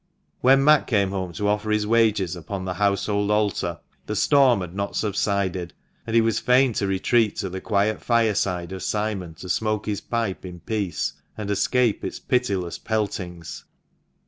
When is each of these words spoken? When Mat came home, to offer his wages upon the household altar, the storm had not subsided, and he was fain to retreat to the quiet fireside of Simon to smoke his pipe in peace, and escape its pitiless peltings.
When 0.39 0.63
Mat 0.63 0.87
came 0.87 1.11
home, 1.11 1.31
to 1.33 1.47
offer 1.47 1.69
his 1.69 1.85
wages 1.85 2.35
upon 2.35 2.65
the 2.65 2.73
household 2.73 3.29
altar, 3.29 3.79
the 4.07 4.15
storm 4.15 4.61
had 4.61 4.73
not 4.73 4.95
subsided, 4.95 5.75
and 6.07 6.15
he 6.15 6.21
was 6.23 6.39
fain 6.39 6.73
to 6.73 6.87
retreat 6.87 7.35
to 7.35 7.49
the 7.49 7.61
quiet 7.61 8.01
fireside 8.01 8.71
of 8.71 8.81
Simon 8.81 9.35
to 9.35 9.47
smoke 9.47 9.85
his 9.85 10.01
pipe 10.01 10.43
in 10.43 10.59
peace, 10.61 11.13
and 11.37 11.51
escape 11.51 12.03
its 12.03 12.17
pitiless 12.17 12.79
peltings. 12.79 13.65